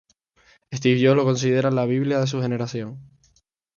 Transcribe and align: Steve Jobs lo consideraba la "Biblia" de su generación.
Steve 0.73 0.99
Jobs 0.99 1.15
lo 1.15 1.25
consideraba 1.25 1.75
la 1.75 1.85
"Biblia" 1.85 2.19
de 2.19 2.25
su 2.25 2.41
generación. 2.41 2.97